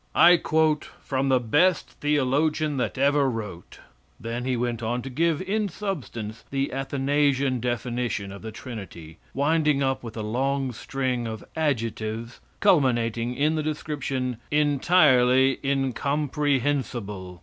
I 0.15 0.37
quote 0.37 0.85
from 1.03 1.29
the 1.29 1.39
best 1.39 1.91
theologian 1.99 2.77
that 2.77 2.97
ever 2.97 3.29
wrote. 3.29 3.81
[Then 4.19 4.45
he 4.45 4.57
went 4.57 4.81
on 4.81 5.03
to 5.03 5.11
give 5.11 5.43
in 5.43 5.69
substance 5.69 6.43
the 6.49 6.73
Athanasian 6.73 7.59
definition 7.59 8.31
of 8.31 8.41
the 8.41 8.51
trinity, 8.51 9.19
winding 9.35 9.83
up 9.83 10.01
with 10.03 10.17
a 10.17 10.23
long 10.23 10.71
string 10.71 11.27
of 11.27 11.43
adjectives, 11.55 12.39
culminating 12.61 13.35
in 13.35 13.53
the 13.53 13.61
description 13.61 14.37
"entirely 14.49 15.59
incomprehensible." 15.63 17.39